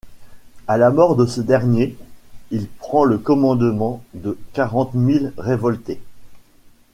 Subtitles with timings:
[0.67, 1.95] À la mort de ce dernier,
[2.49, 6.01] il prend le commandement de quarante mille révoltés.